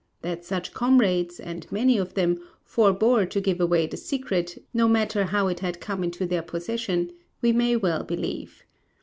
That 0.23 0.43
such 0.43 0.73
comrades, 0.73 1.39
and 1.39 1.71
many 1.71 1.99
of 1.99 2.15
them, 2.15 2.39
forbore 2.63 3.27
to 3.29 3.39
give 3.39 3.61
away 3.61 3.85
the 3.85 3.97
secret, 3.97 4.57
no 4.73 4.87
matter 4.87 5.25
how 5.25 5.45
it 5.47 5.59
had 5.59 5.79
come 5.79 6.03
into 6.03 6.25
their 6.25 6.41
possession, 6.41 7.11
we 7.39 7.51
may 7.51 7.75
well 7.75 8.01
believe. 8.03 8.63